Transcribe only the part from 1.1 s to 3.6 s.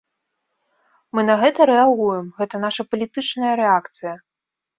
Мы на гэта рэагуем, гэта наша палітычная